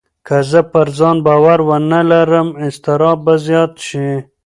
[0.27, 4.07] که زه پر ځان باور ونه لرم، اضطراب به زیات شي.